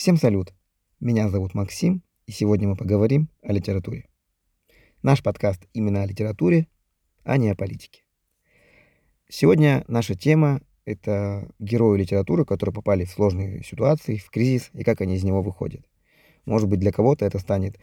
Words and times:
Всем 0.00 0.16
салют! 0.16 0.54
Меня 0.98 1.28
зовут 1.28 1.52
Максим, 1.52 2.02
и 2.24 2.32
сегодня 2.32 2.66
мы 2.66 2.74
поговорим 2.74 3.28
о 3.42 3.52
литературе. 3.52 4.06
Наш 5.02 5.22
подкаст 5.22 5.68
именно 5.74 6.02
о 6.02 6.06
литературе, 6.06 6.68
а 7.22 7.36
не 7.36 7.50
о 7.50 7.54
политике. 7.54 8.02
Сегодня 9.28 9.84
наша 9.88 10.14
тема— 10.14 10.62
это 10.86 11.52
герои 11.58 11.98
литературы, 11.98 12.46
которые 12.46 12.72
попали 12.72 13.04
в 13.04 13.10
сложные 13.10 13.62
ситуации, 13.62 14.16
в 14.16 14.30
кризис, 14.30 14.70
и 14.72 14.84
как 14.84 15.02
они 15.02 15.16
из 15.16 15.22
него 15.22 15.42
выходят. 15.42 15.86
Может 16.46 16.70
быть, 16.70 16.80
для 16.80 16.92
кого-то 16.92 17.26
это 17.26 17.38
станет 17.38 17.78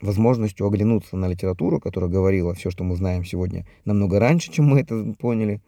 возможностью 0.00 0.66
оглянуться 0.66 1.18
на 1.18 1.28
литературу, 1.28 1.78
которая 1.78 2.08
говорила 2.08 2.54
все, 2.54 2.70
что 2.70 2.84
мы 2.84 2.96
знаем 2.96 3.22
сегодня, 3.22 3.66
намного 3.84 4.18
раньше, 4.18 4.50
чем 4.50 4.64
мы 4.64 4.80
это 4.80 5.12
поняли, 5.18 5.60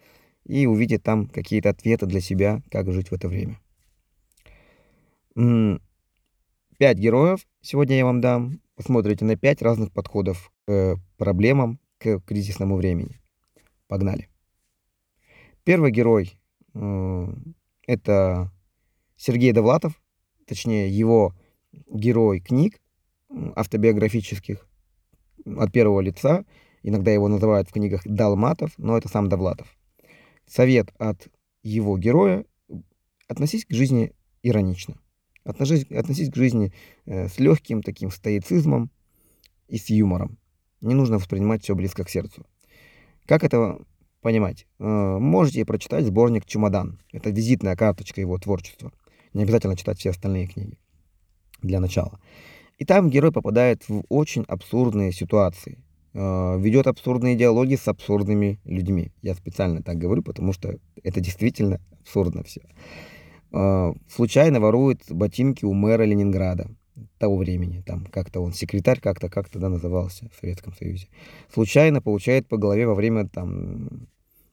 и 0.47 0.65
увидеть 0.65 1.03
там 1.03 1.27
какие-то 1.27 1.69
ответы 1.69 2.07
для 2.07 2.23
себя, 2.23 2.63
как 2.71 2.91
жить 2.91 3.11
в 3.11 3.13
это 3.13 3.29
время. 3.29 3.61
Пять 5.35 6.99
героев 6.99 7.47
сегодня 7.61 7.97
я 7.97 8.05
вам 8.05 8.21
дам. 8.21 8.61
Посмотрите 8.75 9.25
на 9.25 9.37
пять 9.37 9.63
разных 9.63 9.93
подходов 9.93 10.53
к 10.67 10.97
проблемам, 11.17 11.79
к 11.99 12.21
кризисному 12.21 12.77
времени. 12.77 13.21
Погнали. 13.87 14.29
Первый 15.65 15.93
герой 15.93 16.39
это 17.87 18.51
Сергей 19.17 19.53
Довлатов, 19.53 20.03
точнее 20.47 20.89
его 20.89 21.35
герой 21.89 22.41
книг 22.41 22.81
автобиографических 23.55 24.67
от 25.45 25.73
первого 25.73 26.01
лица. 26.01 26.45
Иногда 26.83 27.11
его 27.13 27.29
называют 27.29 27.69
в 27.69 27.73
книгах 27.73 28.03
Далматов, 28.05 28.73
но 28.79 28.97
это 28.97 29.09
сам 29.09 29.29
Довлатов. 29.29 29.77
Совет 30.47 30.93
от 30.99 31.29
его 31.63 31.99
героя– 31.99 32.47
относись 33.29 33.65
к 33.67 33.73
жизни 33.73 34.13
иронично. 34.43 34.97
Относись, 35.51 35.85
относись 35.91 36.31
к 36.31 36.37
жизни 36.37 36.73
э, 37.07 37.29
с 37.29 37.39
легким 37.39 37.83
таким 37.83 38.11
стоицизмом 38.11 38.91
и 39.69 39.79
с 39.79 39.91
юмором. 39.91 40.39
Не 40.81 40.95
нужно 40.95 41.17
воспринимать 41.17 41.63
все 41.63 41.75
близко 41.75 42.05
к 42.05 42.11
сердцу. 42.11 42.47
Как 43.27 43.45
это 43.45 43.79
понимать? 44.21 44.67
Э, 44.79 45.19
можете 45.19 45.65
прочитать 45.65 46.07
сборник 46.07 46.47
«Чемодан». 46.47 47.01
Это 47.13 47.31
визитная 47.31 47.77
карточка 47.77 48.21
его 48.21 48.39
творчества. 48.39 48.93
Не 49.35 49.43
обязательно 49.43 49.77
читать 49.77 49.99
все 49.99 50.11
остальные 50.11 50.47
книги 50.47 50.79
для 51.63 51.81
начала. 51.81 52.19
И 52.79 52.85
там 52.85 53.11
герой 53.11 53.33
попадает 53.33 53.89
в 53.89 54.05
очень 54.09 54.45
абсурдные 54.49 55.13
ситуации. 55.13 55.85
Э, 56.13 56.59
ведет 56.59 56.87
абсурдные 56.87 57.37
диалоги 57.37 57.77
с 57.77 57.87
абсурдными 57.89 58.59
людьми. 58.65 59.13
Я 59.23 59.35
специально 59.35 59.83
так 59.83 59.99
говорю, 59.99 60.23
потому 60.23 60.53
что 60.53 60.77
это 61.03 61.21
действительно 61.21 61.81
абсурдно 62.01 62.43
все. 62.43 62.63
А, 63.53 63.93
случайно 64.09 64.61
ворует 64.61 65.03
ботинки 65.11 65.65
у 65.65 65.73
мэра 65.73 66.05
Ленинграда 66.05 66.69
того 67.19 67.37
времени, 67.37 67.83
там 67.85 68.07
как-то 68.07 68.41
он 68.41 68.53
секретарь 68.53 69.01
как-то 69.01 69.29
как 69.29 69.49
тогда 69.49 69.69
назывался 69.69 70.29
в 70.35 70.41
Советском 70.41 70.75
Союзе. 70.75 71.09
Случайно 71.53 72.01
получает 72.01 72.49
по 72.49 72.57
голове 72.57 72.87
во 72.87 72.95
время 72.95 73.29
там 73.29 74.09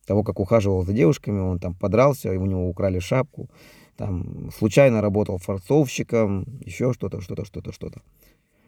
того, 0.05 0.23
как 0.23 0.39
ухаживал 0.39 0.83
за 0.85 0.93
девушками, 0.93 1.39
он 1.39 1.59
там 1.59 1.73
подрался, 1.73 2.31
у 2.31 2.45
него 2.45 2.69
украли 2.69 2.99
шапку, 2.99 3.49
там 3.97 4.51
случайно 4.57 5.01
работал 5.01 5.37
форцовщиком, 5.37 6.45
еще 6.65 6.93
что-то, 6.93 7.19
что-то, 7.21 7.45
что-то, 7.45 7.73
что-то. 7.73 8.01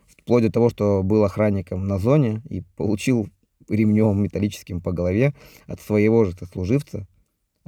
Вплоть 0.07 0.43
до 0.43 0.51
того, 0.51 0.69
что 0.69 1.01
был 1.03 1.23
охранником 1.23 1.87
на 1.87 1.97
зоне 1.97 2.41
и 2.49 2.61
получил 2.75 3.29
ремнем 3.69 4.21
металлическим 4.21 4.81
по 4.81 4.91
голове 4.91 5.33
от 5.67 5.79
своего 5.79 6.25
же 6.25 6.33
сослуживца, 6.33 6.99
а 6.99 7.18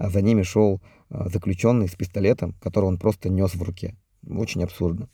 за 0.09 0.21
ними 0.21 0.43
шел 0.43 0.81
а, 1.09 1.29
заключенный 1.29 1.87
с 1.87 1.95
пистолетом, 1.95 2.53
который 2.61 2.85
он 2.85 2.97
просто 2.97 3.29
нес 3.29 3.55
в 3.55 3.61
руке. 3.61 3.95
Очень 4.27 4.63
абсурдно. 4.63 5.09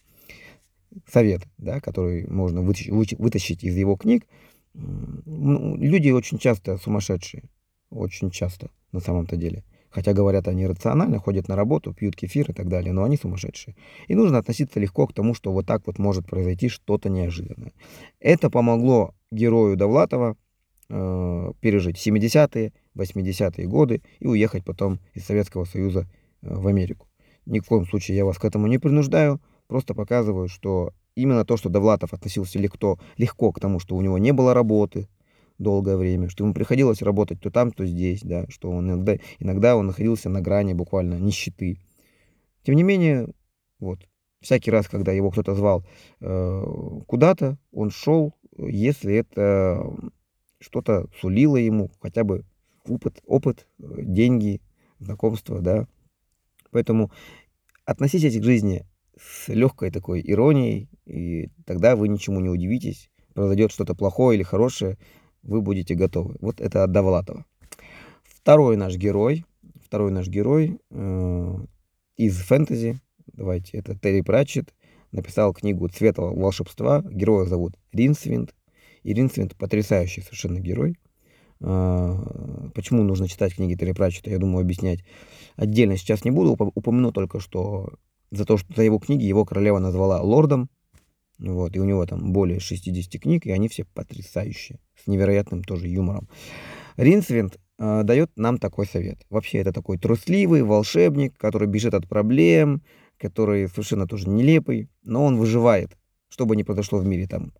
Совет, 1.11 1.41
да, 1.57 1.80
который 1.80 2.27
можно 2.27 2.61
вытащить 2.61 3.63
из 3.63 3.75
его 3.75 3.95
книг. 3.95 4.25
Ну, 4.73 5.75
люди 5.77 6.09
очень 6.09 6.37
часто 6.37 6.77
сумасшедшие. 6.77 7.43
Очень 7.89 8.31
часто, 8.31 8.70
на 8.92 8.99
самом-то 8.99 9.37
деле. 9.37 9.64
Хотя 9.89 10.14
говорят 10.14 10.48
они 10.48 10.67
рационально, 10.67 11.19
ходят 11.19 11.48
на 11.48 11.55
работу, 11.55 11.93
пьют 11.93 12.15
кефир 12.15 12.52
и 12.52 12.54
так 12.54 12.67
далее, 12.67 12.93
но 12.93 13.04
они 13.04 13.17
сумасшедшие. 13.17 13.75
И 14.08 14.15
нужно 14.15 14.37
относиться 14.37 14.80
легко 14.80 15.08
к 15.08 15.14
тому, 15.14 15.33
что 15.33 15.52
вот 15.52 15.65
так 15.65 15.87
вот 15.87 15.98
может 15.98 16.27
произойти 16.27 16.69
что-то 16.69 17.09
неожиданное. 17.09 17.73
Это 18.19 18.49
помогло 18.49 19.15
герою 19.31 19.77
Довлатова 19.77 20.36
э, 20.89 21.52
пережить 21.61 22.05
70-е, 22.05 22.73
80-е 22.97 23.67
годы 23.67 24.02
и 24.19 24.27
уехать 24.27 24.63
потом 24.65 24.99
из 25.13 25.25
Советского 25.25 25.65
Союза 25.65 26.08
э, 26.41 26.53
в 26.53 26.67
Америку. 26.67 27.08
Ни 27.45 27.59
в 27.59 27.65
коем 27.65 27.85
случае 27.85 28.17
я 28.17 28.25
вас 28.25 28.37
к 28.37 28.45
этому 28.45 28.67
не 28.67 28.77
принуждаю, 28.77 29.41
просто 29.67 29.93
показываю, 29.93 30.47
что 30.47 30.93
именно 31.15 31.45
то, 31.45 31.57
что 31.57 31.69
Довлатов 31.69 32.13
относился 32.13 32.59
легко, 32.59 32.99
легко 33.17 33.52
к 33.52 33.59
тому, 33.59 33.80
что 33.80 33.95
у 33.95 34.02
него 34.02 34.17
не 34.17 34.33
было 34.33 34.53
работы 34.53 35.07
долгое 35.57 35.97
время, 35.97 36.30
что 36.30 36.43
ему 36.43 36.53
приходилось 36.53 37.02
работать 37.02 37.41
то 37.41 37.49
там, 37.49 37.71
то 37.71 37.86
здесь, 37.86 38.21
да, 38.21 38.45
что 38.49 38.69
он 38.69 38.89
иногда, 38.91 39.17
иногда 39.39 39.75
он 39.75 39.87
находился 39.87 40.30
на 40.30 40.41
грани 40.41 40.73
буквально 40.73 41.15
нищеты. 41.15 41.80
Тем 42.63 42.75
не 42.75 42.83
менее, 42.83 43.30
вот, 43.80 43.99
всякий 44.41 44.71
раз, 44.71 44.87
когда 44.87 45.11
его 45.11 45.31
кто-то 45.31 45.55
звал 45.55 45.83
э, 46.19 46.63
куда-то, 47.07 47.57
он 47.71 47.89
шел, 47.89 48.36
если 48.57 49.15
это 49.15 49.83
что-то 50.59 51.07
сулило 51.19 51.57
ему 51.57 51.91
хотя 52.02 52.23
бы 52.23 52.43
опыт, 52.87 53.21
опыт, 53.25 53.67
э, 53.80 53.83
деньги, 54.03 54.61
знакомства, 54.99 55.61
да. 55.61 55.87
Поэтому 56.71 57.11
относитесь 57.86 58.39
к 58.39 58.43
жизни 58.43 58.86
с 59.20 59.48
легкой 59.49 59.92
такой 59.92 60.21
иронией, 60.23 60.89
и 61.05 61.49
тогда 61.65 61.95
вы 61.95 62.08
ничему 62.08 62.39
не 62.39 62.49
удивитесь. 62.49 63.09
Произойдет 63.33 63.71
что-то 63.71 63.95
плохое 63.95 64.36
или 64.37 64.43
хорошее, 64.43 64.98
вы 65.43 65.61
будете 65.61 65.95
готовы. 65.95 66.36
Вот 66.39 66.59
это 66.59 66.83
от 66.83 66.92
Довлатова. 66.92 67.45
Второй 68.23 68.77
наш 68.77 68.95
герой, 68.95 69.45
второй 69.83 70.11
наш 70.11 70.27
герой 70.27 70.80
э, 70.89 71.55
из 72.17 72.37
фэнтези, 72.39 72.99
давайте, 73.33 73.77
это 73.77 73.98
Терри 73.98 74.21
Пратчетт, 74.21 74.73
написал 75.11 75.54
книгу 75.54 75.87
«Цвет 75.87 76.17
волшебства». 76.17 77.04
Героя 77.09 77.45
зовут 77.45 77.75
Ринсвинд. 77.92 78.54
И 79.04 79.14
Ринсвинд 79.14 79.55
потрясающий 79.55 80.21
совершенно 80.21 80.59
герой. 80.59 80.98
А, 81.61 82.69
почему 82.73 83.03
нужно 83.03 83.27
читать 83.27 83.55
книги 83.55 83.75
Терри 83.75 83.93
Пратчета, 83.93 84.29
я 84.29 84.37
думаю, 84.37 84.61
объяснять 84.61 84.99
отдельно 85.55 85.97
сейчас 85.97 86.23
не 86.23 86.31
буду. 86.31 86.51
Упомяну 86.51 87.11
только, 87.11 87.39
что 87.39 87.93
за 88.31 88.45
то, 88.45 88.57
что 88.57 88.73
за 88.75 88.83
его 88.83 88.99
книги 88.99 89.23
его 89.23 89.45
королева 89.45 89.79
назвала 89.79 90.21
лордом. 90.21 90.69
Вот, 91.39 91.75
и 91.75 91.79
у 91.79 91.83
него 91.83 92.05
там 92.07 92.33
более 92.33 92.59
60 92.59 93.21
книг, 93.21 93.45
и 93.45 93.51
они 93.51 93.67
все 93.67 93.85
потрясающие, 93.85 94.79
с 94.95 95.05
невероятным 95.05 95.63
тоже 95.63 95.87
юмором. 95.87 96.27
Ринсвинд 96.95 97.59
э, 97.77 98.01
дает 98.03 98.31
нам 98.35 98.57
такой 98.57 98.87
совет. 98.87 99.23
Вообще, 99.29 99.59
это 99.59 99.71
такой 99.71 99.99
трусливый 99.99 100.63
волшебник, 100.63 101.37
который 101.37 101.67
бежит 101.67 101.93
от 101.93 102.07
проблем, 102.07 102.81
который 103.19 103.67
совершенно 103.67 104.07
тоже 104.07 104.27
нелепый, 104.29 104.89
но 105.03 105.23
он 105.25 105.37
выживает, 105.37 105.95
что 106.27 106.47
бы 106.47 106.55
ни 106.55 106.63
произошло 106.63 106.97
в 106.97 107.05
мире, 107.05 107.27
там 107.27 107.53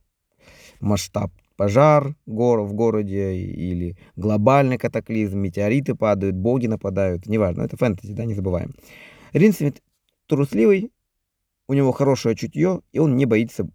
масштаб 0.80 1.32
пожар 1.58 2.16
в 2.26 2.74
городе 2.74 3.36
или 3.36 3.98
глобальный 4.16 4.78
катаклизм, 4.78 5.40
метеориты 5.40 5.96
падают, 5.96 6.36
боги 6.36 6.68
нападают, 6.68 7.26
неважно, 7.26 7.64
это 7.64 7.76
фэнтези, 7.76 8.14
да, 8.14 8.26
не 8.26 8.36
забываем. 8.36 8.76
Ринсвит 9.34 9.82
трусливый, 10.28 10.92
у 11.68 11.74
него 11.74 11.92
хорошее 11.92 12.36
чутье, 12.36 12.82
и 12.94 13.00
он 13.00 13.18
не 13.18 13.26
боится 13.26 13.68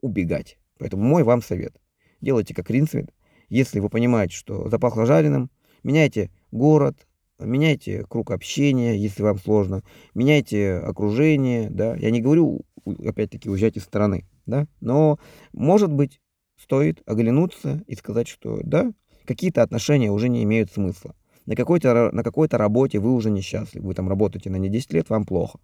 убегать. 0.00 0.58
Поэтому 0.78 1.02
мой 1.02 1.24
вам 1.24 1.42
совет. 1.42 1.74
Делайте 2.20 2.54
как 2.54 2.70
Ринсвит. 2.70 3.12
Если 3.48 3.80
вы 3.80 3.90
понимаете, 3.90 4.34
что 4.34 4.68
запахло 4.68 5.04
жареным, 5.04 5.50
меняйте 5.82 6.30
город, 6.50 7.06
меняйте 7.38 8.04
круг 8.08 8.30
общения, 8.30 8.96
если 8.96 9.22
вам 9.22 9.38
сложно, 9.38 9.82
меняйте 10.14 10.74
окружение, 10.74 11.68
да. 11.70 11.96
Я 11.96 12.10
не 12.10 12.20
говорю, 12.20 12.62
опять-таки, 12.84 13.48
уезжать 13.50 13.76
из 13.76 13.84
страны, 13.84 14.26
да, 14.46 14.66
но, 14.80 15.18
может 15.52 15.92
быть, 15.92 16.20
стоит 16.58 17.02
оглянуться 17.06 17.82
и 17.86 17.94
сказать, 17.94 18.28
что 18.28 18.60
да, 18.62 18.92
какие-то 19.24 19.62
отношения 19.62 20.10
уже 20.10 20.28
не 20.28 20.42
имеют 20.42 20.70
смысла. 20.72 21.14
На 21.46 21.56
какой-то, 21.56 22.10
на 22.12 22.22
какой-то 22.22 22.58
работе 22.58 22.98
вы 22.98 23.14
уже 23.14 23.30
несчастливы, 23.30 23.86
вы 23.86 23.94
там 23.94 24.08
работаете 24.08 24.50
на 24.50 24.56
не 24.56 24.68
10 24.68 24.92
лет, 24.92 25.08
вам 25.08 25.24
плохо. 25.24 25.58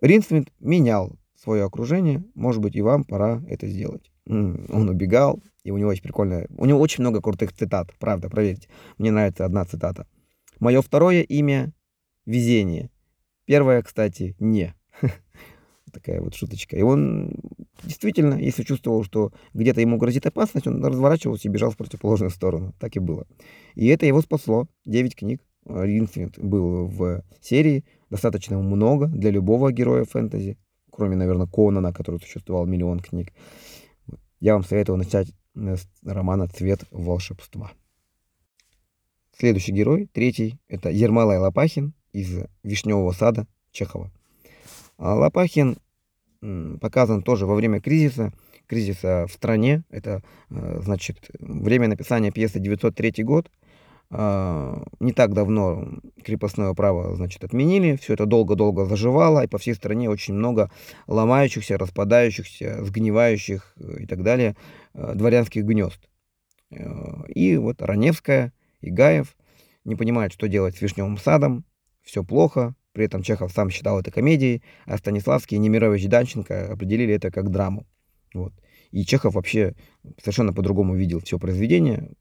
Ринсвинд 0.00 0.52
менял 0.58 1.16
свое 1.36 1.64
окружение, 1.64 2.24
может 2.34 2.60
быть, 2.60 2.74
и 2.74 2.82
вам 2.82 3.04
пора 3.04 3.42
это 3.48 3.68
сделать. 3.68 4.10
Он 4.26 4.88
убегал, 4.88 5.40
и 5.62 5.70
у 5.70 5.76
него 5.76 5.90
есть 5.92 6.02
прикольная... 6.02 6.48
У 6.56 6.64
него 6.64 6.80
очень 6.80 7.02
много 7.02 7.20
крутых 7.20 7.52
цитат, 7.52 7.92
правда, 7.98 8.28
проверьте. 8.28 8.68
Мне 8.98 9.10
нравится 9.10 9.44
одна 9.44 9.64
цитата. 9.64 10.06
Мое 10.60 10.80
второе 10.82 11.22
имя— 11.22 11.72
везение. 12.26 12.90
Первое, 13.44 13.82
кстати, 13.82 14.34
не. 14.38 14.74
Такая 15.94 16.20
вот 16.20 16.34
шуточка. 16.34 16.76
И 16.76 16.82
он 16.82 17.32
Действительно, 17.82 18.34
если 18.34 18.62
чувствовал, 18.62 19.04
что 19.04 19.32
где-то 19.52 19.80
ему 19.80 19.98
грозит 19.98 20.26
опасность, 20.26 20.66
он 20.66 20.84
разворачивался 20.84 21.48
и 21.48 21.50
бежал 21.50 21.70
в 21.70 21.76
противоположную 21.76 22.30
сторону. 22.30 22.74
Так 22.78 22.96
и 22.96 23.00
было. 23.00 23.26
И 23.74 23.86
это 23.88 24.06
его 24.06 24.22
спасло. 24.22 24.68
Девять 24.84 25.16
книг. 25.16 25.42
Ринсвинд 25.66 26.38
был 26.38 26.86
в 26.86 27.22
серии 27.40 27.84
достаточно 28.10 28.58
много 28.58 29.06
для 29.06 29.30
любого 29.30 29.72
героя 29.72 30.04
фэнтези, 30.04 30.58
кроме, 30.90 31.16
наверное, 31.16 31.46
Конана, 31.46 31.92
который 31.92 32.20
существовал 32.20 32.66
миллион 32.66 33.00
книг. 33.00 33.32
Я 34.40 34.54
вам 34.54 34.62
советую 34.62 34.98
начать 34.98 35.28
с 35.54 35.88
романа 36.04 36.48
«Цвет 36.48 36.84
волшебства». 36.90 37.72
Следующий 39.36 39.72
герой, 39.72 40.08
третий, 40.12 40.60
это 40.68 40.90
Ермолай 40.90 41.38
Лопахин 41.38 41.94
из 42.12 42.44
«Вишневого 42.62 43.12
сада» 43.12 43.46
Чехова. 43.72 44.12
А 44.96 45.14
Лопахин 45.14 45.78
показан 46.80 47.22
тоже 47.22 47.46
во 47.46 47.54
время 47.54 47.80
кризиса, 47.80 48.32
кризиса 48.66 49.26
в 49.26 49.32
стране. 49.32 49.84
Это, 49.90 50.22
э, 50.50 50.80
значит, 50.82 51.30
время 51.38 51.88
написания 51.88 52.30
пьесы 52.30 52.60
903 52.60 53.22
год. 53.24 53.50
А, 54.10 54.84
не 55.00 55.12
так 55.12 55.32
давно 55.32 55.88
крепостное 56.22 56.72
право, 56.74 57.16
значит, 57.16 57.42
отменили. 57.42 57.96
Все 57.96 58.14
это 58.14 58.26
долго-долго 58.26 58.84
заживало, 58.84 59.44
и 59.44 59.48
по 59.48 59.58
всей 59.58 59.74
стране 59.74 60.10
очень 60.10 60.34
много 60.34 60.70
ломающихся, 61.06 61.78
распадающихся, 61.78 62.84
сгнивающих 62.84 63.74
э, 63.76 64.02
и 64.02 64.06
так 64.06 64.22
далее 64.22 64.56
э, 64.92 65.14
дворянских 65.14 65.64
гнезд. 65.64 66.08
И 67.28 67.56
вот 67.56 67.80
Раневская 67.82 68.52
и 68.80 68.90
Гаев 68.90 69.36
не 69.84 69.94
понимают, 69.94 70.32
что 70.32 70.48
делать 70.48 70.76
с 70.76 70.80
Вишневым 70.80 71.18
садом. 71.18 71.64
Все 72.02 72.24
плохо, 72.24 72.74
при 72.94 73.04
этом 73.04 73.22
Чехов 73.22 73.52
сам 73.52 73.70
считал 73.70 73.98
это 73.98 74.10
комедией, 74.10 74.62
а 74.86 74.96
Станиславский 74.96 75.56
и 75.56 75.60
Немирович 75.60 76.06
Данченко 76.06 76.72
определили 76.72 77.12
это 77.12 77.30
как 77.30 77.50
драму. 77.50 77.86
Вот. 78.32 78.54
И 78.92 79.04
Чехов 79.04 79.34
вообще 79.34 79.74
совершенно 80.18 80.52
по-другому 80.52 80.94
видел 80.94 81.20
все 81.20 81.38
произведение, 81.40 82.12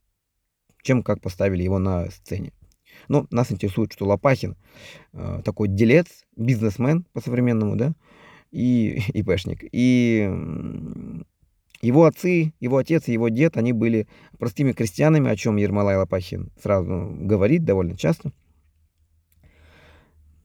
чем 0.82 1.04
как 1.04 1.22
поставили 1.22 1.64
его 1.64 1.78
на 1.78 2.10
сцене. 2.10 2.52
Но 3.08 3.28
нас 3.30 3.52
интересует, 3.52 3.94
что 3.94 4.08
Лопахин 4.08 4.58
э, 5.14 5.42
такой 5.46 5.68
делец, 5.68 6.08
бизнесмен 6.36 7.06
по-современному, 7.14 7.76
да, 7.76 7.94
и 8.52 9.00
ИПшник. 9.14 9.66
И 9.72 10.28
его 11.82 12.06
отцы, 12.06 12.54
его 12.60 12.78
отец 12.78 13.08
и 13.08 13.14
его 13.14 13.30
дед, 13.30 13.58
они 13.58 13.74
были 13.74 14.08
простыми 14.40 14.72
крестьянами, 14.72 15.30
о 15.30 15.36
чем 15.36 15.58
Ермолай 15.58 15.98
Лопахин 15.98 16.52
сразу 16.60 17.16
говорит 17.20 17.64
довольно 17.64 17.96
часто– 17.96 18.32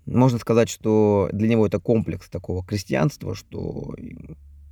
можно 0.08 0.38
сказать, 0.38 0.68
что 0.68 1.28
для 1.32 1.48
него 1.48 1.66
это 1.66 1.80
комплекс 1.80 2.28
такого 2.28 2.64
крестьянства, 2.64 3.34
что 3.34 3.94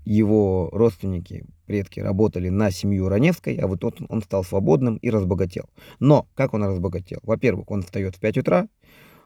его 0.04 0.70
родственники, 0.72 1.44
предки 1.66 1.98
работали 1.98 2.48
на 2.48 2.70
семью 2.70 3.08
Раневской, 3.08 3.56
а 3.56 3.66
вот 3.66 3.84
он, 3.84 3.92
он 4.08 4.22
стал 4.22 4.44
свободным 4.44 4.96
и 4.96 5.10
разбогател. 5.10 5.68
Но 5.98 6.28
как 6.34 6.54
он 6.54 6.62
разбогател? 6.64 7.18
Во-первых, 7.24 7.70
он 7.70 7.82
встает 7.82 8.14
в 8.14 8.20
5 8.20 8.38
утра, 8.38 8.68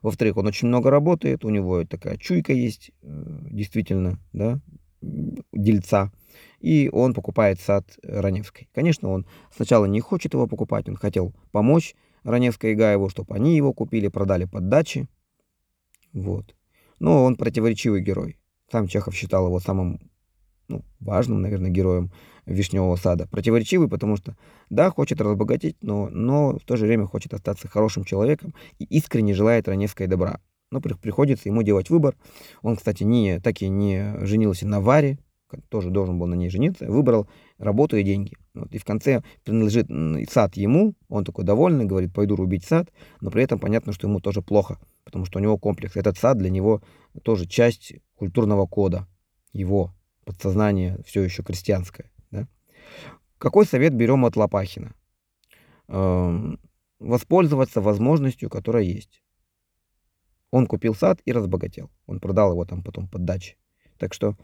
во-вторых, 0.03 0.39
он 0.39 0.47
очень 0.47 0.69
много 0.69 0.91
работает, 0.91 1.45
у 1.45 1.51
него 1.51 1.85
такая 1.85 2.17
чуйка 2.17 2.55
есть, 2.55 2.93
э, 3.03 3.39
действительно, 3.51 4.19
да, 4.33 4.59
дельца, 5.53 6.11
и 6.61 6.89
он 6.91 7.13
покупает 7.13 7.61
сад 7.61 7.87
Раневской. 8.03 8.69
Конечно, 8.75 9.11
он 9.11 9.27
сначала 9.55 9.85
не 9.85 10.01
хочет 10.01 10.33
его 10.33 10.47
покупать, 10.47 10.89
он 10.89 10.97
хотел 10.97 11.35
помочь 11.53 11.95
Раневской 12.23 12.73
и 12.73 12.75
Гаеву, 12.75 13.11
чтобы 13.11 13.35
они 13.35 13.55
его 13.55 13.75
купили, 13.75 14.09
продали 14.09 14.47
под 14.47 14.69
дачи, 14.69 15.09
вот. 16.13 16.55
Но 16.99 17.25
он 17.25 17.37
противоречивый 17.37 18.03
герой. 18.03 18.37
Сам 18.71 18.87
Чехов 18.87 19.15
считал 19.15 19.47
его 19.47 19.59
самым 19.61 20.01
ну, 20.69 20.85
важным, 21.01 21.43
наверное, 21.43 21.71
героем 21.71 22.13
Вишневого 22.47 22.97
сада. 22.97 23.27
Противоречивый, 23.29 23.89
потому 23.89 24.17
что, 24.17 24.37
да, 24.71 24.91
хочет 24.91 25.21
разбогатеть, 25.21 25.77
но, 25.83 26.09
но 26.09 26.59
в 26.59 26.65
то 26.65 26.77
же 26.77 26.87
время 26.87 27.07
хочет 27.07 27.35
остаться 27.35 27.69
хорошим 27.69 28.05
человеком 28.05 28.55
и 28.79 28.85
искренне 28.85 29.35
желает 29.35 29.69
Раневской 29.69 30.07
добра. 30.07 30.41
Но 30.71 30.81
приходится 30.81 31.49
ему 31.49 31.63
делать 31.63 31.91
выбор. 31.91 32.17
Он, 32.63 32.77
кстати, 32.77 33.03
не, 33.03 33.41
так 33.41 33.61
и 33.61 33.69
не 33.69 34.15
женился 34.25 34.67
на 34.67 34.81
Варе, 34.81 35.19
тоже 35.69 35.91
должен 35.91 36.19
был 36.19 36.29
на 36.29 36.35
ней 36.35 36.49
жениться, 36.49 36.87
выбрал 36.87 37.29
работу 37.59 37.97
и 37.97 38.05
деньги. 38.05 38.37
Вот, 38.55 38.73
и 38.73 38.79
в 38.79 38.85
конце 38.85 39.23
принадлежит 39.45 39.89
сад 40.31 40.57
ему, 40.57 40.95
он 41.09 41.25
такой 41.25 41.45
довольный, 41.45 41.87
говорит, 41.87 42.13
пойду 42.13 42.37
рубить 42.37 42.65
сад, 42.65 42.89
но 43.21 43.31
при 43.31 43.43
этом 43.43 43.59
понятно, 43.59 43.93
что 43.93 44.07
ему 44.07 44.21
тоже 44.21 44.43
плохо, 44.43 44.79
потому 45.11 45.25
что 45.25 45.39
у 45.39 45.43
него 45.43 45.59
комплекс. 45.59 45.97
Этот 45.97 46.17
сад 46.17 46.39
для 46.39 46.51
него 46.51 46.83
тоже 47.25 47.47
часть 47.47 47.95
культурного 48.15 48.67
кода, 48.67 49.09
его 49.53 49.93
подсознание 50.25 50.99
все 51.05 51.23
еще 51.23 51.43
крестьянское. 51.43 52.11
Да? 52.31 52.47
Какой 53.39 53.67
совет 53.67 53.93
берем 53.93 54.25
от 54.25 54.37
Лопахина? 54.37 54.95
Эм, 55.89 56.61
воспользоваться 57.01 57.81
возможностью, 57.81 58.49
которая 58.49 58.85
есть. 58.85 59.23
Он 60.53 60.67
купил 60.67 60.95
сад 60.95 61.21
и 61.25 61.33
разбогател. 61.33 61.91
Он 62.07 62.21
продал 62.21 62.53
его 62.53 62.65
там 62.65 62.85
потом 62.85 63.09
под 63.09 63.25
дачи. 63.25 63.57
Так 63.99 64.15
что 64.15 64.37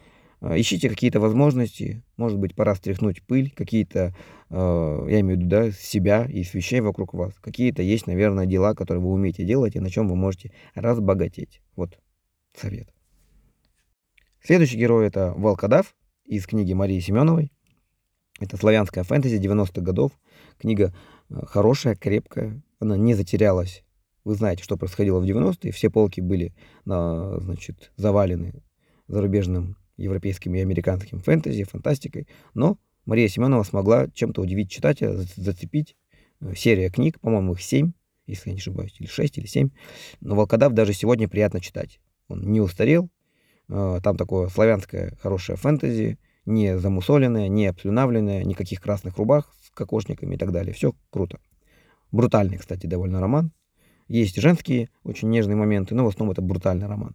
ищите 0.42 0.88
какие-то 0.88 1.20
возможности, 1.20 2.02
может 2.16 2.38
быть, 2.38 2.54
пора 2.54 2.74
стряхнуть 2.74 3.22
пыль, 3.22 3.50
какие-то, 3.50 4.14
а, 4.50 5.06
я 5.08 5.20
имею 5.20 5.38
в 5.38 5.40
виду, 5.40 5.48
да, 5.48 5.70
себя 5.70 6.26
и 6.26 6.42
с 6.42 6.54
вещей 6.54 6.80
вокруг 6.80 7.14
вас. 7.14 7.34
Какие-то 7.40 7.82
есть, 7.82 8.06
наверное, 8.06 8.46
дела, 8.46 8.74
которые 8.74 9.02
вы 9.02 9.10
умеете 9.10 9.44
делать 9.44 9.76
и 9.76 9.80
на 9.80 9.90
чем 9.90 10.08
вы 10.08 10.16
можете 10.16 10.52
разбогатеть. 10.74 11.62
Вот 11.74 11.98
совет. 12.54 12.88
Следующий 14.42 14.78
герой 14.78 15.06
это 15.06 15.32
Волкодав 15.36 15.94
из 16.24 16.46
книги 16.46 16.72
Марии 16.72 17.00
Семеновой. 17.00 17.52
Это 18.38 18.56
славянская 18.56 19.04
фэнтези 19.04 19.36
90-х 19.36 19.80
годов. 19.80 20.12
Книга 20.58 20.94
а, 21.30 21.46
хорошая, 21.46 21.96
крепкая, 21.96 22.62
она 22.78 22.96
не 22.96 23.14
затерялась. 23.14 23.82
Вы 24.24 24.34
знаете, 24.34 24.62
что 24.62 24.76
происходило 24.76 25.20
в 25.20 25.24
90-е. 25.24 25.70
Все 25.70 25.88
полки 25.88 26.20
были, 26.20 26.52
значит, 26.84 27.92
завалены 27.94 28.60
зарубежным 29.06 29.76
европейским 29.96 30.54
и 30.54 30.60
американским 30.60 31.20
фэнтези, 31.20 31.64
фантастикой, 31.64 32.26
но 32.54 32.78
Мария 33.06 33.28
Семенова 33.28 33.62
смогла 33.62 34.08
чем-то 34.08 34.42
удивить 34.42 34.70
читателя, 34.70 35.12
зацепить. 35.36 35.96
Э, 36.40 36.54
серия 36.54 36.90
книг, 36.90 37.20
по-моему, 37.20 37.52
их 37.52 37.62
семь, 37.62 37.92
если 38.26 38.50
я 38.50 38.54
не 38.54 38.60
ошибаюсь, 38.60 38.94
или 38.98 39.06
шесть, 39.06 39.38
или 39.38 39.46
семь. 39.46 39.70
Но 40.20 40.34
«Волкодав» 40.34 40.72
даже 40.72 40.92
сегодня 40.92 41.28
приятно 41.28 41.60
читать. 41.60 42.00
Он 42.28 42.42
не 42.42 42.60
устарел, 42.60 43.08
э, 43.68 44.00
там 44.02 44.16
такое 44.16 44.48
славянское 44.48 45.16
хорошее 45.22 45.56
фэнтези, 45.56 46.18
не 46.44 46.78
замусоленное, 46.78 47.48
не 47.48 47.66
обслюнавленное, 47.66 48.44
никаких 48.44 48.80
красных 48.80 49.16
рубах 49.16 49.52
с 49.64 49.70
кокошниками 49.70 50.34
и 50.34 50.38
так 50.38 50.52
далее. 50.52 50.72
Все 50.74 50.94
круто. 51.10 51.40
Брутальный, 52.12 52.58
кстати, 52.58 52.86
довольно 52.86 53.20
роман. 53.20 53.52
Есть 54.08 54.40
женские 54.40 54.88
очень 55.02 55.30
нежные 55.30 55.56
моменты, 55.56 55.94
но 55.94 56.04
в 56.04 56.08
основном 56.08 56.32
это 56.32 56.42
брутальный 56.42 56.86
роман. 56.86 57.14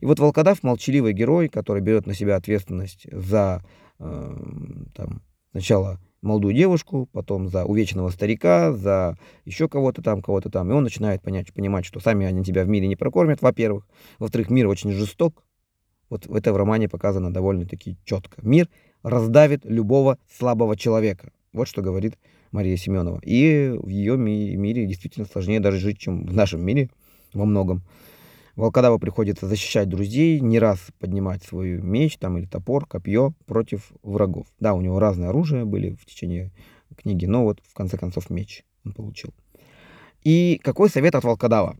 И 0.00 0.06
вот 0.06 0.20
Волкодав 0.20 0.62
молчаливый 0.62 1.12
герой, 1.12 1.48
который 1.48 1.82
берет 1.82 2.06
на 2.06 2.14
себя 2.14 2.36
ответственность 2.36 3.06
за 3.10 3.64
э, 3.98 4.36
там, 4.94 5.22
сначала 5.50 5.98
молодую 6.22 6.54
девушку, 6.54 7.08
потом 7.12 7.48
за 7.48 7.64
увечного 7.64 8.10
старика, 8.10 8.72
за 8.72 9.16
еще 9.44 9.68
кого-то 9.68 10.02
там, 10.02 10.22
кого-то 10.22 10.50
там. 10.50 10.70
И 10.70 10.74
он 10.74 10.84
начинает 10.84 11.22
понять, 11.22 11.52
понимать, 11.52 11.84
что 11.84 12.00
сами 12.00 12.26
они 12.26 12.44
тебя 12.44 12.64
в 12.64 12.68
мире 12.68 12.86
не 12.86 12.96
прокормят, 12.96 13.42
во-первых. 13.42 13.86
Во-вторых, 14.18 14.50
мир 14.50 14.68
очень 14.68 14.92
жесток. 14.92 15.44
Вот 16.08 16.26
это 16.26 16.52
в 16.52 16.56
романе 16.56 16.88
показано 16.88 17.32
довольно-таки 17.32 17.98
четко. 18.04 18.40
Мир 18.42 18.68
раздавит 19.02 19.64
любого 19.64 20.18
слабого 20.30 20.76
человека. 20.76 21.32
Вот 21.58 21.66
что 21.66 21.82
говорит 21.82 22.16
Мария 22.52 22.76
Семенова. 22.76 23.18
И 23.24 23.74
в 23.76 23.88
ее 23.88 24.16
ми- 24.16 24.54
мире 24.54 24.86
действительно 24.86 25.26
сложнее 25.26 25.58
даже 25.58 25.78
жить, 25.78 25.98
чем 25.98 26.24
в 26.24 26.32
нашем 26.32 26.64
мире 26.64 26.88
во 27.34 27.44
многом. 27.44 27.82
Волкодаву 28.54 29.00
приходится 29.00 29.48
защищать 29.48 29.88
друзей, 29.88 30.38
не 30.38 30.60
раз 30.60 30.78
поднимать 31.00 31.42
свой 31.42 31.80
меч 31.82 32.16
там, 32.18 32.38
или 32.38 32.46
топор, 32.46 32.86
копье 32.86 33.32
против 33.46 33.90
врагов. 34.04 34.46
Да, 34.60 34.74
у 34.74 34.80
него 34.80 35.00
разные 35.00 35.30
оружия 35.30 35.64
были 35.64 35.96
в 36.00 36.06
течение 36.06 36.52
книги, 36.96 37.26
но 37.26 37.42
вот 37.42 37.60
в 37.68 37.74
конце 37.74 37.98
концов 37.98 38.30
меч 38.30 38.62
он 38.84 38.92
получил. 38.92 39.34
И 40.22 40.60
какой 40.62 40.88
совет 40.88 41.16
от 41.16 41.24
волкодава? 41.24 41.76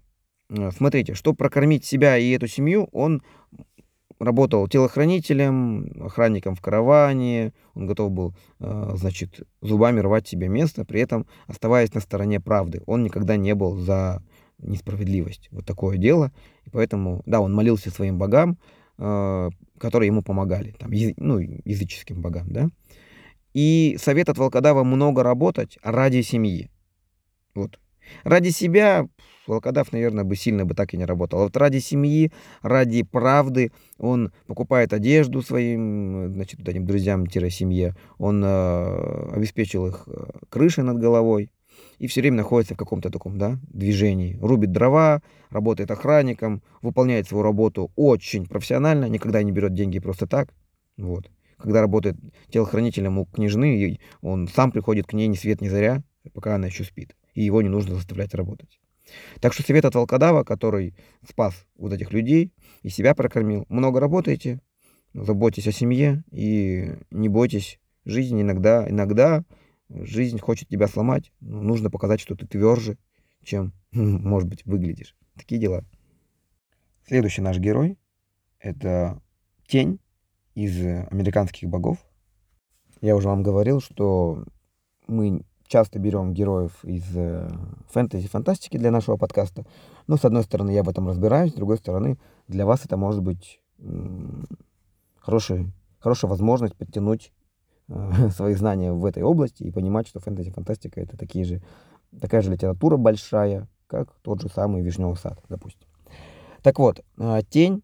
Э, 0.51 0.73
смотрите, 0.77 1.15
чтобы 1.15 1.37
прокормить 1.37 1.85
себя 1.85 2.19
и 2.19 2.31
эту 2.31 2.49
семью, 2.49 2.89
он 2.91 3.23
работал 4.19 4.67
телохранителем, 4.69 6.07
охранником 6.07 6.55
в 6.55 6.61
караване, 6.61 7.53
он 7.75 7.87
готов 7.87 8.11
был, 8.11 8.35
э, 8.61 8.93
значит, 8.97 9.47
зубами 9.61 10.01
рвать 10.01 10.27
себе 10.27 10.49
место, 10.49 10.85
при 10.85 11.01
этом 11.01 11.27
оставаясь 11.47 11.95
на 11.95 12.01
стороне 12.01 12.41
правды. 12.41 12.83
Он 12.87 13.03
никогда 13.03 13.37
не 13.37 13.55
был 13.55 13.77
за 13.77 14.23
несправедливость. 14.59 15.49
Вот 15.51 15.65
такое 15.65 15.99
дело. 15.99 16.33
И 16.65 16.71
поэтому, 16.71 17.23
да, 17.27 17.41
он 17.41 17.55
молился 17.55 17.91
своим 17.91 18.19
богам, 18.19 18.59
э, 18.99 19.51
которые 19.79 20.09
ему 20.09 20.23
помогали, 20.23 20.73
там, 20.73 20.91
ну, 21.17 21.39
языческим 21.39 22.21
богам, 22.21 22.49
да. 22.51 22.69
И 23.55 23.97
совет 24.01 24.29
от 24.29 24.39
волкодава 24.39 24.85
много 24.85 25.23
работать 25.23 25.79
ради 25.83 26.23
семьи. 26.23 26.71
Вот. 27.55 27.79
Ради 28.25 28.50
себя 28.50 29.09
волкодав, 29.49 29.93
наверное, 29.93 30.25
бы 30.25 30.37
сильно 30.37 30.65
бы 30.65 30.75
так 30.75 30.95
и 30.95 30.97
не 30.97 31.05
работал. 31.05 31.41
А 31.41 31.45
вот 31.45 31.57
ради 31.57 31.79
семьи, 31.79 32.31
ради 32.62 33.03
правды 33.03 33.73
он 33.99 34.33
покупает 34.47 34.93
одежду 34.93 35.43
своим, 35.43 36.33
значит, 36.33 36.67
этим 36.69 36.87
друзьям-семье, 36.87 37.97
он 38.19 38.43
э, 38.45 39.31
обеспечил 39.33 39.87
их 39.87 40.05
э, 40.07 40.27
крышей 40.50 40.85
над 40.85 40.99
головой. 40.99 41.50
и 41.99 42.07
все 42.07 42.21
время 42.21 42.37
находится 42.37 42.75
в 42.75 42.79
каком-то 42.79 43.11
таком, 43.11 43.38
да, 43.38 43.59
движении. 43.69 44.38
Рубит 44.41 44.73
дрова, 44.73 45.23
работает 45.50 45.91
охранником, 45.91 46.62
выполняет 46.83 47.27
свою 47.27 47.43
работу 47.43 47.91
очень 47.97 48.47
профессионально, 48.47 49.09
никогда 49.09 49.43
не 49.43 49.53
берет 49.53 49.75
деньги 49.75 49.99
просто 49.99 50.27
так. 50.27 50.50
Вот. 50.97 51.31
Когда 51.57 51.81
работает 51.81 52.17
телохранителем 52.50 53.19
у 53.19 53.25
княжны, 53.25 53.99
он 54.21 54.47
сам 54.47 54.71
приходит 54.71 55.07
к 55.07 55.12
ней 55.12 55.27
ни 55.27 55.35
свет 55.35 55.61
ни 55.61 55.69
заря, 55.69 56.05
пока 56.33 56.55
она 56.55 56.69
еще 56.69 56.85
спит. 56.85 57.18
И 57.38 57.45
его 57.45 57.62
не 57.62 57.68
нужно 57.68 57.95
заставлять 57.95 58.35
работать. 58.35 58.80
Так 59.38 59.52
что 59.52 59.62
совет 59.62 59.85
от 59.85 59.95
волкодава, 59.95 60.42
который 60.42 60.97
спас 61.25 61.54
вот 61.76 61.92
этих 61.92 62.12
людей 62.12 62.52
и 62.83 62.88
себя 62.88 63.14
прокормил. 63.14 63.64
Много 63.68 64.00
работайте, 64.00 64.61
заботьтесь 65.14 65.68
о 65.68 65.73
семье 65.73 66.25
и 66.33 66.97
не 67.12 67.28
бойтесь 67.28 67.78
жизни. 68.04 68.42
Иногда, 68.42 68.90
иногда 68.90 69.45
жизнь 69.88 70.40
хочет 70.40 70.68
тебя 70.68 70.88
сломать. 70.88 71.30
Но 71.38 71.62
нужно 71.62 71.90
показать, 71.90 72.18
что 72.18 72.35
ты 72.35 72.45
тверже, 72.45 72.99
чем, 73.45 73.73
может 73.92 74.49
быть, 74.49 74.66
выглядишь. 74.66 75.14
Такие 75.37 75.61
дела. 75.61 75.85
Следующий 77.07 77.40
наш 77.40 77.59
герой— 77.59 78.00
это 78.59 79.23
тень 79.68 80.00
из 80.57 80.76
американских 80.76 81.68
богов. 81.68 81.99
Я 83.00 83.14
уже 83.14 83.28
вам 83.28 83.45
говорил, 83.45 83.80
что 83.80 84.45
мы 85.07 85.45
часто 85.69 85.99
берем 85.99 86.33
героев 86.33 86.73
из 86.83 87.05
э, 87.15 87.49
фэнтези-фантастики 87.91 88.77
для 88.77 88.91
нашего 88.91 89.17
подкаста. 89.17 89.65
Но, 90.07 90.17
с 90.17 90.25
одной 90.25 90.43
стороны, 90.43 90.71
я 90.71 90.83
в 90.83 90.89
этом 90.89 91.07
разбираюсь, 91.09 91.53
с 91.53 91.55
другой 91.55 91.77
стороны, 91.77 92.19
для 92.49 92.67
вас 92.67 92.85
это 92.85 92.97
может 92.97 93.23
быть 93.23 93.61
хороший, 95.21 95.71
хорошая 96.01 96.31
возможность 96.31 96.75
подтянуть 96.75 97.33
э, 97.89 98.31
свои 98.35 98.55
знания 98.55 98.93
в 98.93 99.05
этой 99.05 99.23
области 99.23 99.63
и 99.63 99.71
понимать, 99.71 100.09
что 100.09 100.21
фэнтези-фантастика— 100.21 101.01
это 101.03 101.17
такие 101.17 101.45
же, 101.45 101.63
такая 102.21 102.43
же 102.43 102.51
литература 102.51 102.97
большая, 102.97 103.69
как 103.87 104.11
тот 104.23 104.41
же 104.41 104.49
самый 104.49 104.83
«Вишневый 104.83 105.17
сад», 105.17 105.39
допустим. 105.49 105.87
Так 106.63 106.79
вот, 106.79 107.05
э, 107.19 107.41
«Тень», 107.49 107.83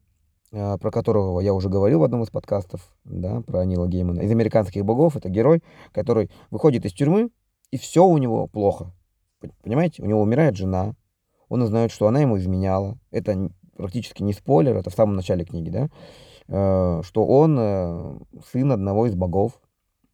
про 0.51 0.93
которого 0.93 1.41
я 1.41 1.53
уже 1.53 1.69
говорил 1.69 1.99
в 1.99 2.05
одном 2.05 2.23
из 2.23 2.31
подкастов, 2.31 2.89
да, 3.03 3.41
про 3.41 3.65
Нила 3.65 3.89
Геймана, 3.89 4.21
из 4.21 4.31
«Американских 4.31 4.85
богов», 4.85 5.17
это 5.17 5.29
герой, 5.29 5.65
который 5.91 6.31
выходит 6.53 6.87
из 6.87 6.93
тюрьмы, 6.93 7.31
и 7.75 7.77
все 7.77 8.07
у 8.07 8.17
него 8.19 8.47
плохо. 8.47 8.93
Понимаете? 9.65 10.01
У 10.01 10.07
него 10.07 10.23
умирает 10.23 10.57
жена, 10.57 10.95
он 11.49 11.61
узнает, 11.61 11.91
что 11.91 12.07
она 12.07 12.21
ему 12.21 12.39
изменяла. 12.39 12.97
Это 13.11 13.51
практически 13.77 14.23
не 14.23 14.33
спойлер, 14.33 14.77
это 14.77 14.91
в 14.91 14.95
самом 14.95 15.17
начале 15.17 15.45
книги, 15.45 15.71
да? 15.71 15.89
Э, 16.47 17.03
что 17.03 17.27
он 17.27 17.57
э, 17.59 18.19
сын 18.53 18.71
одного 18.71 19.07
из 19.07 19.17
богов, 19.17 19.61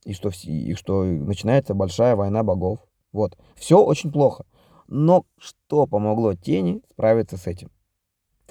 и 0.07 0.15
что, 0.15 0.31
и 0.43 0.73
что 0.73 1.05
начинается 1.05 1.75
большая 1.75 2.17
война 2.17 2.43
богов. 2.43 2.79
Вот. 3.13 3.37
Все 3.57 3.79
очень 3.79 4.11
плохо. 4.11 4.47
Но 4.89 5.27
что 5.37 5.87
помогло 5.87 6.33
тени 6.33 6.81
справиться 6.91 7.37
с 7.37 7.47
этим? 7.47 7.71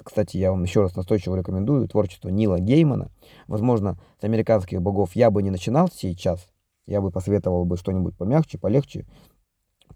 Кстати, 0.00 0.36
я 0.36 0.52
вам 0.52 0.62
еще 0.62 0.82
раз 0.82 0.94
настойчиво 0.94 1.34
рекомендую 1.34 1.88
творчество 1.88 2.28
Нила 2.28 2.60
Геймана. 2.60 3.10
Возможно, 3.48 3.98
с 4.20 4.24
американских 4.24 4.80
богов 4.80 5.16
я 5.16 5.32
бы 5.32 5.42
не 5.42 5.50
начинал 5.50 5.88
сейчас, 5.92 6.46
я 6.86 7.00
бы 7.00 7.10
посоветовал 7.10 7.64
бы 7.64 7.76
что-нибудь 7.76 8.16
помягче, 8.16 8.58
полегче, 8.58 9.06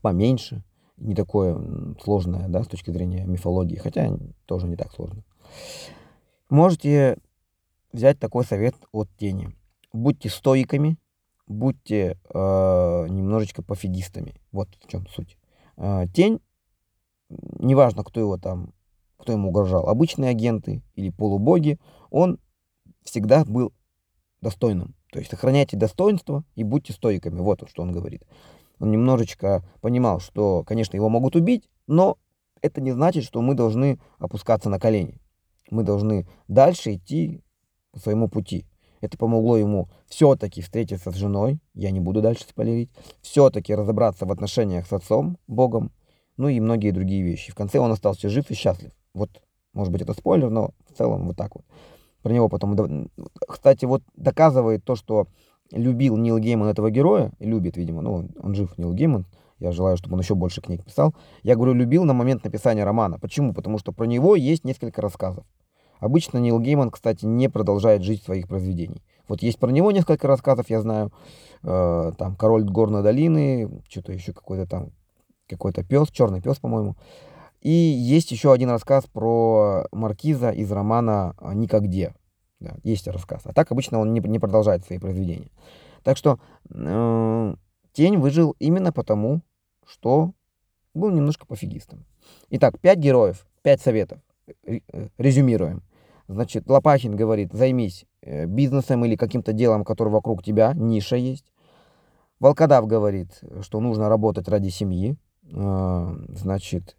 поменьше, 0.00 0.62
не 0.97 1.14
такое 1.14 1.59
сложное, 2.03 2.49
да, 2.49 2.62
с 2.62 2.69
точки 2.69 2.91
зрения 2.91 3.25
мифологии, 3.25 3.76
хотя 3.76 4.17
тоже 4.47 4.67
не 4.69 4.76
так 4.76 4.93
сложно. 4.93 5.25
Можете 6.50 7.19
взять 7.93 8.19
такой 8.19 8.45
совет 8.45 8.75
от 8.93 9.09
тени. 9.17 9.57
Будьте 9.93 10.29
стоиками, 10.29 10.99
будьте 11.47 12.19
э, 12.33 12.38
немножечко 13.09 13.62
пофигистами. 13.62 14.35
Вот 14.53 14.69
в 14.83 14.88
чем 14.88 15.07
суть. 15.09 15.38
Э, 15.76 16.05
тень, 16.12 16.41
неважно, 17.29 18.05
кто 18.05 18.21
его 18.21 18.37
там, 18.37 18.73
кто 19.17 19.33
ему 19.33 19.49
угрожал, 19.49 19.88
обычные 19.88 20.31
агенты 20.31 20.83
или 20.95 21.11
полубоги, 21.11 21.79
он 22.11 22.38
всегда 23.05 23.45
был 23.45 23.73
достойным. 24.41 24.95
То 25.14 25.21
есть 25.21 25.30
сохраняйте 25.30 25.76
достоинство 25.76 26.42
и 26.56 26.64
будьте 26.64 26.92
стойками. 26.92 27.38
Вот 27.38 27.62
что 27.71 27.83
он 27.83 27.92
говорит. 27.92 28.25
Он 28.80 28.90
немножечко 28.90 29.64
понимал, 29.80 30.18
что, 30.18 30.64
конечно, 30.64 30.97
его 30.97 31.09
могут 31.09 31.37
убить, 31.37 31.71
но 31.87 32.18
это 32.62 32.80
не 32.80 32.90
значит, 32.90 33.23
что 33.23 33.40
мы 33.40 33.54
должны 33.54 34.00
опускаться 34.18 34.71
на 34.71 34.80
колени. 34.80 35.21
Мы 35.71 35.85
должны 35.85 36.26
дальше 36.49 36.94
идти 36.94 37.44
по 37.92 38.00
своему 38.00 38.28
пути. 38.28 38.66
Это 39.00 39.16
помогло 39.16 39.56
ему 39.56 39.88
все-таки 40.09 40.62
встретиться 40.62 41.12
с 41.12 41.14
женой, 41.14 41.61
я 41.75 41.92
не 41.92 42.00
буду 42.00 42.21
дальше 42.21 42.42
спойлерить, 42.42 42.90
все-таки 43.23 43.73
разобраться 43.73 44.26
в 44.26 44.33
отношениях 44.33 44.88
с 44.88 44.92
отцом, 44.92 45.38
Богом, 45.47 45.92
ну 46.37 46.49
и 46.49 46.59
многие 46.59 46.90
другие 46.90 47.23
вещи. 47.23 47.52
В 47.52 47.54
конце 47.54 47.78
он 47.78 47.92
остался 47.92 48.28
жив 48.28 48.50
и 48.50 48.54
счастлив. 48.54 48.90
Вот, 49.14 49.30
может 49.75 49.92
быть, 49.92 50.02
это 50.02 50.12
спойлер, 50.12 50.50
но 50.50 50.73
в 50.90 50.99
целом 50.99 51.28
вот 51.28 51.37
так 51.37 51.54
вот 51.54 51.64
про 52.25 52.33
него 52.33 52.49
потом... 52.49 53.11
Кстати, 53.47 53.85
вот 53.85 54.02
доказывает 54.16 54.83
то, 54.83 54.97
что 54.97 55.26
любил 55.71 56.16
Нил 56.16 56.38
Гейман 56.38 56.69
этого 56.69 56.90
героя, 56.90 57.33
любит, 57.38 57.76
видимо, 57.76 58.00
ну, 58.00 58.31
он, 58.43 58.54
жив, 58.54 58.76
Нил 58.78 58.95
Гейман, 58.95 59.26
я 59.59 59.73
желаю, 59.73 59.99
чтобы 59.99 60.14
он 60.14 60.21
еще 60.21 60.35
больше 60.35 60.62
книг 60.62 60.83
писал. 60.83 61.14
Я 61.43 61.54
говорю, 61.54 61.75
любил 61.75 62.04
на 62.04 62.14
момент 62.14 62.43
написания 62.43 62.83
романа. 62.83 63.19
Почему? 63.19 63.52
Потому 63.52 63.76
что 63.76 63.93
про 63.93 64.07
него 64.07 64.37
есть 64.37 64.64
несколько 64.64 65.02
рассказов. 65.02 65.45
Обычно 66.00 66.38
Нил 66.38 66.59
Гейман, 66.61 66.90
кстати, 66.90 67.26
не 67.26 67.50
продолжает 67.50 68.02
жить 68.02 68.23
своих 68.23 68.49
произведений. 68.49 69.02
Вот 69.28 69.43
есть 69.43 69.59
про 69.59 69.71
него 69.71 69.93
несколько 69.93 70.26
рассказов, 70.26 70.71
я 70.71 70.81
знаю. 70.81 71.12
Э, 71.62 72.12
там 72.16 72.37
«Король 72.37 72.64
горной 72.64 73.02
долины», 73.02 73.83
что-то 73.87 74.12
еще 74.12 74.33
какой-то 74.33 74.66
там, 74.66 74.93
какой-то 75.47 75.85
пес, 75.85 76.09
черный 76.09 76.40
пес, 76.40 76.59
по-моему. 76.59 76.97
И 77.64 77.71
есть 77.71 78.30
еще 78.30 78.52
один 78.52 78.68
рассказ 78.71 79.06
про 79.06 79.87
маркиза 79.90 80.50
из 80.50 80.71
романа 80.71 81.35
«Никогде». 81.54 82.14
Да, 82.61 82.76
есть 82.85 83.09
рассказ. 83.09 83.42
А 83.44 83.52
так 83.52 83.73
обычно 83.73 83.99
он 83.99 84.12
не, 84.12 84.21
не 84.21 84.38
продолжает 84.38 84.85
свои 84.85 84.99
произведения. 84.99 85.50
Так 86.02 86.18
что 86.18 86.38
э, 86.71 87.54
Тень 87.92 88.18
выжил 88.18 88.54
именно 88.59 88.92
потому, 88.92 89.40
что 89.87 90.33
был 90.92 91.11
немножко 91.11 91.47
пофигистом. 91.47 92.04
Итак, 92.50 92.78
пять 92.78 92.99
героев, 92.99 93.47
пять 93.62 93.80
советов. 93.80 94.21
Э, 94.66 94.80
резюмируем. 95.16 95.83
Значит, 96.28 96.68
Лопахин 96.68 97.16
говорит, 97.16 97.52
займись 97.52 98.04
э, 98.21 98.44
бизнесом 98.44 99.04
или 99.06 99.16
каким-то 99.16 99.54
делом, 99.54 99.85
который 99.85 100.11
вокруг 100.11 100.42
тебя, 100.42 100.75
ниша 100.75 101.16
есть. 101.16 101.50
Волкодав 102.40 102.87
говорит, 102.87 103.40
что 103.62 103.80
нужно 103.80 104.11
работать 104.11 104.49
ради 104.49 104.68
семьи. 104.68 105.16
Э, 105.50 106.14
значит, 106.28 106.97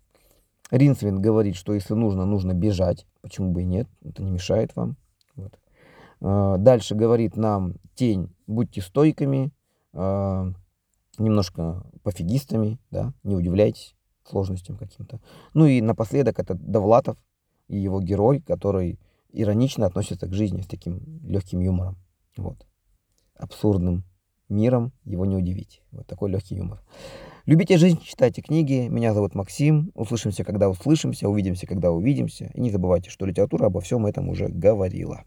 Ринсвин 0.71 1.21
говорит, 1.21 1.55
что 1.55 1.73
если 1.73 1.93
нужно, 1.93 2.25
нужно 2.25 2.53
бежать. 2.53 3.05
Почему 3.21 3.51
бы 3.51 3.61
и 3.61 3.65
нет? 3.65 3.87
Это 4.03 4.23
не 4.23 4.31
мешает 4.31 4.75
вам. 4.75 4.97
Вот. 5.35 5.57
А, 6.21 6.57
дальше 6.57 6.95
говорит 6.95 7.37
нам 7.37 7.75
тень, 7.95 8.33
будьте 8.47 8.81
стойками, 8.81 9.51
а, 9.93 10.51
немножко 11.17 11.83
пофигистами, 12.03 12.79
да, 12.91 13.13
не 13.23 13.35
удивляйтесь 13.35 13.95
сложностям 14.23 14.77
каким-то. 14.77 15.21
Ну 15.53 15.65
и 15.65 15.81
напоследок 15.81 16.39
это 16.39 16.55
Довлатов 16.55 17.17
и 17.67 17.77
его 17.77 18.01
герой, 18.01 18.41
который 18.41 18.99
иронично 19.31 19.85
относится 19.85 20.27
к 20.27 20.33
жизни 20.33 20.61
с 20.61 20.67
таким 20.67 21.21
легким 21.23 21.59
юмором. 21.59 21.97
Вот. 22.37 22.65
Абсурдным 23.35 24.03
миром 24.49 24.93
его 25.03 25.25
не 25.25 25.35
удивить. 25.35 25.81
Вот 25.91 26.07
такой 26.07 26.31
легкий 26.31 26.55
юмор. 26.55 26.81
Любите 27.45 27.77
жизнь, 27.77 28.01
читайте 28.01 28.41
книги. 28.41 28.87
Меня 28.89 29.13
зовут 29.13 29.35
Максим. 29.35 29.91
Услышимся, 29.93 30.43
когда 30.43 30.67
услышимся. 30.67 31.29
Увидимся, 31.29 31.67
когда 31.67 31.91
увидимся. 31.91 32.49
И 32.55 32.59
не 32.59 32.71
забывайте, 32.71 33.11
что 33.11 33.27
литература 33.27 33.67
обо 33.67 33.81
всем 33.81 34.07
этом 34.07 34.29
уже 34.29 34.47
говорила. 34.47 35.25